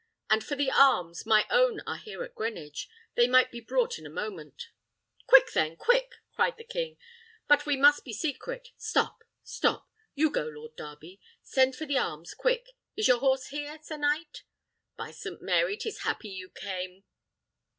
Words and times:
"And 0.31 0.43
for 0.43 0.55
the 0.55 0.71
arms, 0.71 1.27
my 1.27 1.45
own 1.51 1.81
are 1.85 1.97
here 1.99 2.23
in 2.25 2.31
Greenwich. 2.33 2.89
They 3.13 3.27
might 3.27 3.51
be 3.51 3.59
brought 3.61 3.99
in 3.99 4.05
a 4.07 4.09
moment." 4.09 4.69
"Quick, 5.27 5.45
quick, 5.77 6.09
then!" 6.09 6.17
cried 6.33 6.57
the 6.57 6.63
king. 6.63 6.97
"But 7.47 7.67
we 7.67 7.77
must 7.77 8.03
be 8.03 8.11
secret. 8.11 8.69
Stop, 8.77 9.21
stop! 9.43 9.91
You 10.15 10.31
go, 10.31 10.45
Lord 10.47 10.75
Darby. 10.75 11.21
Send 11.43 11.75
for 11.75 11.85
the 11.85 11.99
arms 11.99 12.33
quick. 12.33 12.69
Is 12.97 13.07
your 13.07 13.19
horse 13.19 13.49
here, 13.49 13.77
sir 13.83 13.97
knight? 13.97 14.41
By 14.97 15.11
St. 15.11 15.39
Mary, 15.39 15.77
'tis 15.77 15.99
happy 15.99 16.29
you 16.29 16.49
came! 16.49 17.03